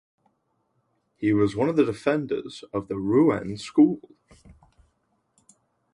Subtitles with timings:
[1.15, 3.99] He was one of the defenders of the Rouen School.